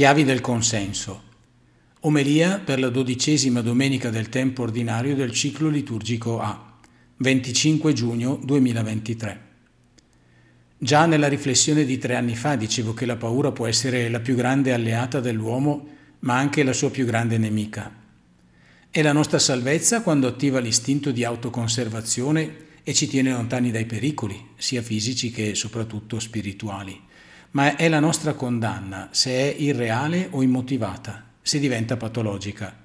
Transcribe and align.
Schiavi 0.00 0.24
del 0.24 0.40
consenso. 0.40 1.22
Omelia 2.00 2.58
per 2.58 2.80
la 2.80 2.88
dodicesima 2.88 3.60
domenica 3.60 4.08
del 4.08 4.30
tempo 4.30 4.62
ordinario 4.62 5.14
del 5.14 5.30
ciclo 5.30 5.68
liturgico 5.68 6.40
A, 6.40 6.78
25 7.18 7.92
giugno 7.92 8.40
2023. 8.42 9.40
Già 10.78 11.04
nella 11.04 11.28
riflessione 11.28 11.84
di 11.84 11.98
tre 11.98 12.16
anni 12.16 12.34
fa 12.34 12.56
dicevo 12.56 12.94
che 12.94 13.04
la 13.04 13.16
paura 13.16 13.52
può 13.52 13.66
essere 13.66 14.08
la 14.08 14.20
più 14.20 14.34
grande 14.36 14.72
alleata 14.72 15.20
dell'uomo, 15.20 15.86
ma 16.20 16.38
anche 16.38 16.62
la 16.62 16.72
sua 16.72 16.90
più 16.90 17.04
grande 17.04 17.36
nemica. 17.36 17.94
È 18.88 19.02
la 19.02 19.12
nostra 19.12 19.38
salvezza 19.38 20.00
quando 20.00 20.28
attiva 20.28 20.60
l'istinto 20.60 21.10
di 21.10 21.24
autoconservazione 21.24 22.68
e 22.82 22.94
ci 22.94 23.06
tiene 23.06 23.32
lontani 23.32 23.70
dai 23.70 23.84
pericoli, 23.84 24.46
sia 24.56 24.80
fisici 24.80 25.30
che 25.30 25.54
soprattutto 25.54 26.18
spirituali 26.18 27.08
ma 27.52 27.76
è 27.76 27.88
la 27.88 28.00
nostra 28.00 28.34
condanna 28.34 29.08
se 29.10 29.30
è 29.30 29.54
irreale 29.58 30.28
o 30.30 30.42
immotivata, 30.42 31.24
se 31.42 31.58
diventa 31.58 31.96
patologica. 31.96 32.76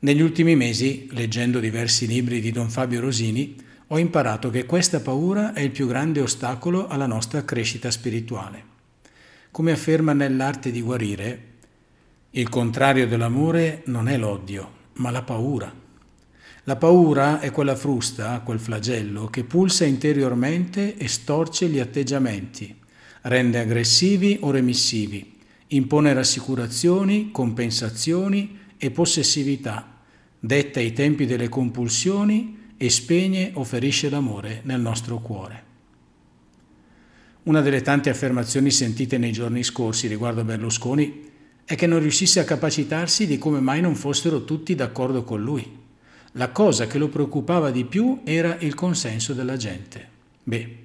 Negli 0.00 0.20
ultimi 0.20 0.56
mesi, 0.56 1.08
leggendo 1.12 1.60
diversi 1.60 2.06
libri 2.06 2.40
di 2.40 2.50
Don 2.50 2.70
Fabio 2.70 3.00
Rosini, 3.00 3.56
ho 3.88 3.98
imparato 3.98 4.48
che 4.48 4.64
questa 4.64 5.00
paura 5.00 5.52
è 5.52 5.60
il 5.60 5.70
più 5.70 5.86
grande 5.86 6.20
ostacolo 6.20 6.88
alla 6.88 7.06
nostra 7.06 7.44
crescita 7.44 7.90
spirituale. 7.90 8.70
Come 9.50 9.70
afferma 9.70 10.14
nell'arte 10.14 10.70
di 10.70 10.80
guarire, 10.80 11.50
il 12.30 12.48
contrario 12.48 13.06
dell'amore 13.06 13.82
non 13.86 14.08
è 14.08 14.16
l'odio, 14.16 14.70
ma 14.94 15.10
la 15.10 15.22
paura. 15.22 15.70
La 16.64 16.76
paura 16.76 17.40
è 17.40 17.50
quella 17.50 17.76
frusta, 17.76 18.40
quel 18.40 18.60
flagello 18.60 19.26
che 19.26 19.44
pulsa 19.44 19.84
interiormente 19.84 20.96
e 20.96 21.06
storce 21.06 21.66
gli 21.66 21.78
atteggiamenti, 21.78 22.74
rende 23.22 23.58
aggressivi 23.58 24.38
o 24.40 24.50
remissivi, 24.50 25.38
impone 25.68 26.12
rassicurazioni, 26.12 27.30
compensazioni 27.30 28.58
e 28.76 28.90
possessività, 28.90 30.00
detta 30.38 30.80
i 30.80 30.92
tempi 30.92 31.26
delle 31.26 31.48
compulsioni 31.48 32.74
e 32.76 32.90
spegne 32.90 33.52
o 33.54 33.64
ferisce 33.64 34.10
l'amore 34.10 34.60
nel 34.64 34.80
nostro 34.80 35.18
cuore. 35.18 35.70
Una 37.44 37.60
delle 37.60 37.82
tante 37.82 38.10
affermazioni 38.10 38.70
sentite 38.70 39.18
nei 39.18 39.32
giorni 39.32 39.62
scorsi 39.62 40.06
riguardo 40.06 40.40
a 40.40 40.44
Berlusconi 40.44 41.30
è 41.64 41.74
che 41.74 41.86
non 41.86 42.00
riuscisse 42.00 42.40
a 42.40 42.44
capacitarsi 42.44 43.26
di 43.26 43.38
come 43.38 43.60
mai 43.60 43.80
non 43.80 43.94
fossero 43.94 44.44
tutti 44.44 44.74
d'accordo 44.74 45.22
con 45.22 45.42
lui. 45.42 45.80
La 46.32 46.50
cosa 46.50 46.86
che 46.86 46.98
lo 46.98 47.08
preoccupava 47.08 47.70
di 47.70 47.84
più 47.84 48.20
era 48.24 48.56
il 48.60 48.74
consenso 48.74 49.32
della 49.32 49.56
gente. 49.56 50.08
Beh, 50.44 50.76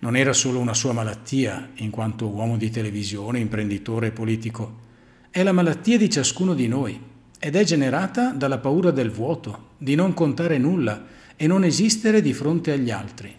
non 0.00 0.16
era 0.16 0.32
solo 0.32 0.58
una 0.58 0.74
sua 0.74 0.92
malattia, 0.92 1.70
in 1.76 1.90
quanto 1.90 2.28
uomo 2.28 2.56
di 2.56 2.70
televisione, 2.70 3.38
imprenditore 3.38 4.08
e 4.08 4.12
politico, 4.12 4.84
è 5.30 5.42
la 5.42 5.52
malattia 5.52 5.96
di 5.96 6.10
ciascuno 6.10 6.54
di 6.54 6.68
noi 6.68 7.00
ed 7.38 7.56
è 7.56 7.64
generata 7.64 8.30
dalla 8.30 8.58
paura 8.58 8.90
del 8.90 9.10
vuoto, 9.10 9.70
di 9.78 9.94
non 9.94 10.14
contare 10.14 10.58
nulla 10.58 11.06
e 11.36 11.46
non 11.46 11.64
esistere 11.64 12.20
di 12.20 12.32
fronte 12.32 12.72
agli 12.72 12.90
altri. 12.90 13.34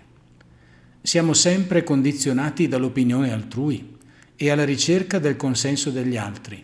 Siamo 1.02 1.34
sempre 1.34 1.84
condizionati 1.84 2.68
dall'opinione 2.68 3.32
altrui 3.32 3.96
e 4.36 4.50
alla 4.50 4.66
ricerca 4.66 5.20
del 5.20 5.36
consenso 5.36 5.90
degli 5.90 6.18
altri. 6.18 6.64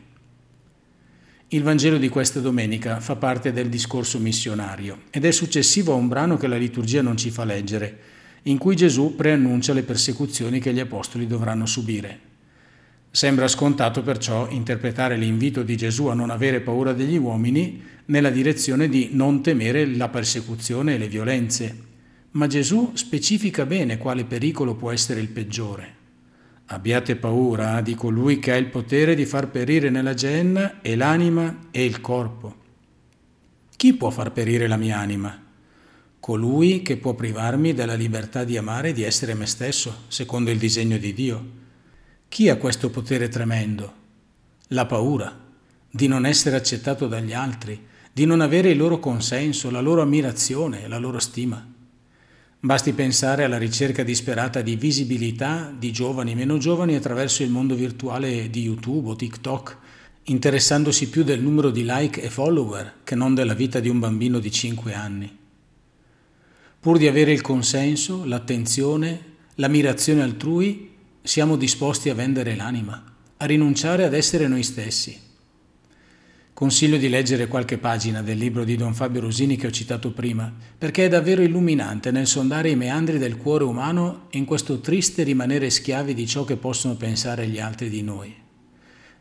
Il 1.47 1.63
Vangelo 1.63 1.97
di 1.97 2.09
questa 2.09 2.39
domenica 2.39 2.99
fa 2.99 3.15
parte 3.15 3.51
del 3.51 3.69
discorso 3.69 4.17
missionario 4.19 5.03
ed 5.11 5.23
è 5.23 5.31
successivo 5.31 5.93
a 5.93 5.97
un 5.97 6.07
brano 6.07 6.35
che 6.35 6.47
la 6.47 6.57
liturgia 6.57 7.01
non 7.01 7.15
ci 7.15 7.29
fa 7.29 7.45
leggere, 7.45 7.99
in 8.43 8.57
cui 8.57 8.75
Gesù 8.75 9.15
preannuncia 9.15 9.73
le 9.73 9.83
persecuzioni 9.83 10.59
che 10.59 10.73
gli 10.73 10.79
apostoli 10.79 11.27
dovranno 11.27 11.65
subire. 11.65 12.31
Sembra 13.09 13.47
scontato 13.47 14.01
perciò 14.01 14.49
interpretare 14.49 15.15
l'invito 15.15 15.61
di 15.61 15.77
Gesù 15.77 16.07
a 16.07 16.13
non 16.13 16.29
avere 16.31 16.61
paura 16.61 16.93
degli 16.93 17.17
uomini 17.17 17.81
nella 18.05 18.31
direzione 18.31 18.89
di 18.89 19.09
non 19.11 19.43
temere 19.43 19.85
la 19.85 20.09
persecuzione 20.09 20.95
e 20.95 20.97
le 20.97 21.07
violenze, 21.07 21.77
ma 22.31 22.47
Gesù 22.47 22.91
specifica 22.95 23.65
bene 23.65 23.97
quale 23.97 24.25
pericolo 24.25 24.75
può 24.75 24.91
essere 24.91 25.21
il 25.21 25.29
peggiore. 25.29 26.01
Abbiate 26.65 27.15
paura 27.15 27.81
di 27.81 27.93
colui 27.93 28.39
che 28.39 28.51
ha 28.51 28.55
il 28.55 28.65
potere 28.65 29.13
di 29.13 29.25
far 29.25 29.49
perire 29.49 29.91
nella 29.91 30.15
genna 30.15 30.81
e 30.81 30.95
l'anima 30.95 31.67
e 31.69 31.85
il 31.85 32.01
corpo. 32.01 32.55
Chi 33.75 33.93
può 33.93 34.09
far 34.09 34.31
perire 34.31 34.65
la 34.67 34.77
mia 34.77 34.97
anima? 34.97 35.42
Colui 36.23 36.83
che 36.83 36.95
può 36.95 37.15
privarmi 37.15 37.73
della 37.73 37.95
libertà 37.95 38.45
di 38.45 38.55
amare 38.55 38.89
e 38.89 38.93
di 38.93 39.03
essere 39.03 39.33
me 39.33 39.45
stesso, 39.45 40.03
secondo 40.07 40.51
il 40.51 40.57
disegno 40.57 40.97
di 40.97 41.13
Dio. 41.13 41.45
Chi 42.29 42.47
ha 42.47 42.55
questo 42.55 42.89
potere 42.89 43.27
tremendo? 43.27 43.93
La 44.69 44.85
paura 44.85 45.37
di 45.91 46.07
non 46.07 46.25
essere 46.25 46.55
accettato 46.55 47.09
dagli 47.09 47.33
altri, 47.33 47.77
di 48.13 48.23
non 48.23 48.39
avere 48.39 48.69
il 48.69 48.77
loro 48.77 48.99
consenso, 48.99 49.69
la 49.69 49.81
loro 49.81 50.01
ammirazione, 50.01 50.87
la 50.87 50.97
loro 50.97 51.19
stima. 51.19 51.61
Basti 52.57 52.93
pensare 52.93 53.43
alla 53.43 53.57
ricerca 53.57 54.03
disperata 54.03 54.61
di 54.61 54.77
visibilità 54.77 55.75
di 55.77 55.91
giovani 55.91 56.35
meno 56.35 56.57
giovani 56.57 56.95
attraverso 56.95 57.43
il 57.43 57.49
mondo 57.49 57.75
virtuale 57.75 58.49
di 58.49 58.61
YouTube 58.61 59.09
o 59.09 59.15
TikTok, 59.17 59.77
interessandosi 60.23 61.09
più 61.09 61.25
del 61.25 61.41
numero 61.41 61.69
di 61.69 61.83
like 61.83 62.21
e 62.21 62.29
follower 62.29 62.99
che 63.03 63.15
non 63.15 63.35
della 63.35 63.53
vita 63.53 63.81
di 63.81 63.89
un 63.89 63.99
bambino 63.99 64.39
di 64.39 64.51
5 64.51 64.93
anni. 64.93 65.41
Pur 66.83 66.97
di 66.97 67.07
avere 67.07 67.31
il 67.31 67.39
consenso, 67.39 68.25
l'attenzione, 68.25 69.21
l'ammirazione 69.55 70.21
altrui, 70.21 70.89
siamo 71.21 71.55
disposti 71.55 72.09
a 72.09 72.13
vendere 72.13 72.57
l'anima, 72.57 73.01
a 73.37 73.45
rinunciare 73.45 74.03
ad 74.03 74.13
essere 74.13 74.49
noi 74.49 74.63
stessi. 74.63 75.17
Consiglio 76.51 76.97
di 76.97 77.07
leggere 77.07 77.47
qualche 77.47 77.77
pagina 77.77 78.21
del 78.21 78.37
libro 78.37 78.65
di 78.65 78.75
Don 78.75 78.93
Fabio 78.93 79.21
Rosini 79.21 79.55
che 79.55 79.67
ho 79.67 79.71
citato 79.71 80.11
prima, 80.11 80.53
perché 80.77 81.05
è 81.05 81.07
davvero 81.07 81.41
illuminante 81.41 82.11
nel 82.11 82.27
sondare 82.27 82.71
i 82.71 82.75
meandri 82.75 83.17
del 83.17 83.37
cuore 83.37 83.63
umano 83.63 84.27
in 84.31 84.43
questo 84.43 84.81
triste 84.81 85.23
rimanere 85.23 85.69
schiavi 85.69 86.13
di 86.13 86.27
ciò 86.27 86.43
che 86.43 86.57
possono 86.57 86.97
pensare 86.97 87.47
gli 87.47 87.59
altri 87.59 87.89
di 87.89 88.01
noi. 88.01 88.35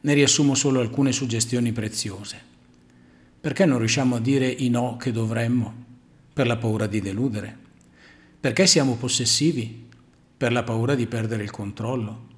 Ne 0.00 0.14
riassumo 0.14 0.56
solo 0.56 0.80
alcune 0.80 1.12
suggestioni 1.12 1.70
preziose. 1.70 2.40
Perché 3.40 3.64
non 3.66 3.78
riusciamo 3.78 4.16
a 4.16 4.20
dire 4.20 4.48
i 4.48 4.68
no 4.68 4.96
che 4.96 5.12
dovremmo? 5.12 5.81
Per 6.32 6.46
la 6.46 6.56
paura 6.56 6.86
di 6.86 7.00
deludere. 7.00 7.58
Perché 8.40 8.66
siamo 8.66 8.96
possessivi? 8.96 9.88
Per 10.36 10.50
la 10.50 10.62
paura 10.62 10.94
di 10.94 11.06
perdere 11.06 11.42
il 11.42 11.50
controllo. 11.50 12.30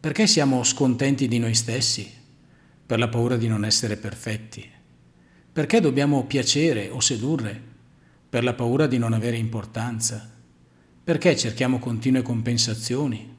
Perché 0.00 0.26
siamo 0.26 0.62
scontenti 0.64 1.28
di 1.28 1.38
noi 1.38 1.54
stessi? 1.54 2.10
Per 2.86 2.98
la 2.98 3.08
paura 3.08 3.36
di 3.36 3.46
non 3.46 3.64
essere 3.64 3.96
perfetti. 3.96 4.68
Perché 5.52 5.80
dobbiamo 5.80 6.24
piacere 6.24 6.88
o 6.88 7.00
sedurre? 7.00 7.60
Per 8.28 8.42
la 8.42 8.54
paura 8.54 8.86
di 8.86 8.98
non 8.98 9.12
avere 9.12 9.36
importanza. 9.36 10.32
Perché 11.04 11.36
cerchiamo 11.36 11.78
continue 11.78 12.22
compensazioni? 12.22 13.36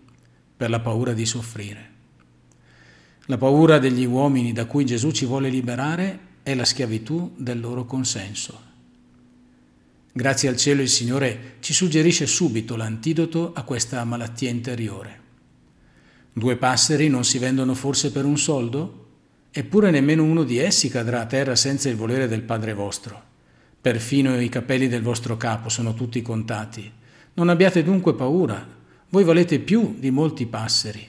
Per 0.56 0.70
la 0.70 0.80
paura 0.80 1.14
di 1.14 1.26
soffrire. 1.26 1.90
La 3.26 3.38
paura 3.38 3.78
degli 3.80 4.06
uomini 4.06 4.54
da 4.54 4.66
cui 4.66 4.86
Gesù 4.86 5.12
ci 5.12 5.26
vuole 5.26 5.50
liberare 5.50 6.20
è 6.44 6.56
la 6.56 6.64
schiavitù 6.64 7.34
del 7.36 7.60
loro 7.60 7.84
consenso. 7.86 8.67
Grazie 10.18 10.50
al 10.50 10.58
cielo 10.58 10.82
il 10.82 10.90
Signore 10.90 11.58
ci 11.60 11.76
suggerisce 11.76 12.26
subito 12.26 12.76
l'antidoto 12.76 13.52
a 13.54 13.62
questa 13.62 14.04
malattia 14.04 14.50
interiore. 14.50 15.20
Due 16.34 16.56
passeri 16.56 17.08
non 17.08 17.24
si 17.24 17.38
vendono 17.38 17.76
forse 17.76 18.12
per 18.12 18.26
un 18.26 18.36
soldo? 18.36 19.10
Eppure 19.52 19.92
nemmeno 19.92 20.24
uno 20.24 20.44
di 20.44 20.58
essi 20.58 20.90
cadrà 20.90 21.22
a 21.22 21.28
terra 21.28 21.56
senza 21.56 21.88
il 21.90 21.96
volere 21.96 22.28
del 22.28 22.42
Padre 22.42 22.74
vostro. 22.74 23.22
Perfino 23.80 24.42
i 24.42 24.50
capelli 24.50 24.88
del 24.88 25.04
vostro 25.04 25.38
capo 25.38 25.70
sono 25.70 25.94
tutti 25.94 26.20
contati. 26.24 26.92
Non 27.36 27.50
abbiate 27.50 27.84
dunque 27.84 28.16
paura, 28.16 28.68
voi 29.10 29.24
valete 29.24 29.60
più 29.60 29.98
di 30.00 30.10
molti 30.10 30.48
passeri. 30.48 31.08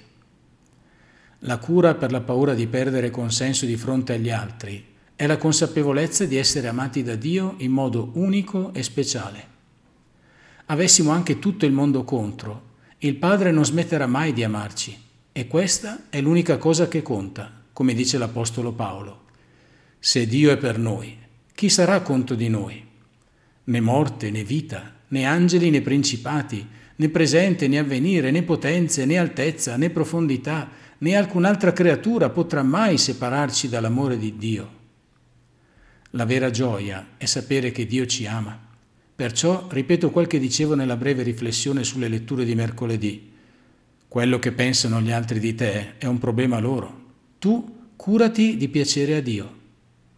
La 1.40 1.56
cura 1.56 1.94
per 1.94 2.12
la 2.12 2.20
paura 2.20 2.52
di 2.52 2.66
perdere 2.66 3.08
consenso 3.08 3.64
di 3.64 3.78
fronte 3.78 4.12
agli 4.12 4.28
altri 4.28 4.96
è 5.18 5.26
la 5.26 5.36
consapevolezza 5.36 6.26
di 6.26 6.36
essere 6.36 6.68
amati 6.68 7.02
da 7.02 7.16
Dio 7.16 7.56
in 7.56 7.72
modo 7.72 8.12
unico 8.14 8.72
e 8.72 8.84
speciale. 8.84 9.46
Avessimo 10.66 11.10
anche 11.10 11.40
tutto 11.40 11.66
il 11.66 11.72
mondo 11.72 12.04
contro, 12.04 12.66
il 12.98 13.16
Padre 13.16 13.50
non 13.50 13.64
smetterà 13.64 14.06
mai 14.06 14.32
di 14.32 14.44
amarci 14.44 14.96
e 15.32 15.48
questa 15.48 16.04
è 16.08 16.20
l'unica 16.20 16.56
cosa 16.56 16.86
che 16.86 17.02
conta, 17.02 17.64
come 17.72 17.94
dice 17.94 18.16
l'Apostolo 18.16 18.70
Paolo. 18.70 19.24
Se 19.98 20.24
Dio 20.24 20.52
è 20.52 20.56
per 20.56 20.78
noi, 20.78 21.18
chi 21.52 21.68
sarà 21.68 22.00
contro 22.00 22.36
di 22.36 22.48
noi? 22.48 22.80
Né 23.64 23.80
morte, 23.80 24.30
né 24.30 24.44
vita, 24.44 24.98
né 25.08 25.24
angeli, 25.24 25.70
né 25.70 25.80
principati, 25.80 26.64
né 26.94 27.08
presente, 27.08 27.66
né 27.66 27.78
avvenire, 27.78 28.30
né 28.30 28.44
potenze, 28.44 29.04
né 29.04 29.18
altezza, 29.18 29.76
né 29.76 29.90
profondità, 29.90 30.70
né 30.98 31.16
alcun'altra 31.16 31.72
creatura 31.72 32.30
potrà 32.30 32.62
mai 32.62 32.98
separarci 32.98 33.68
dall'amore 33.68 34.16
di 34.16 34.36
Dio 34.36 34.76
la 36.12 36.24
vera 36.24 36.50
gioia 36.50 37.10
è 37.18 37.26
sapere 37.26 37.70
che 37.70 37.84
Dio 37.84 38.06
ci 38.06 38.26
ama. 38.26 38.58
Perciò 39.14 39.66
ripeto 39.68 40.10
quel 40.10 40.26
che 40.26 40.38
dicevo 40.38 40.74
nella 40.74 40.96
breve 40.96 41.22
riflessione 41.22 41.84
sulle 41.84 42.08
letture 42.08 42.44
di 42.44 42.54
mercoledì. 42.54 43.32
Quello 44.08 44.38
che 44.38 44.52
pensano 44.52 45.00
gli 45.02 45.10
altri 45.10 45.38
di 45.38 45.54
te 45.54 45.98
è 45.98 46.06
un 46.06 46.18
problema 46.18 46.60
loro. 46.60 47.06
Tu 47.38 47.90
curati 47.94 48.56
di 48.56 48.68
piacere 48.68 49.16
a 49.16 49.20
Dio. 49.20 49.56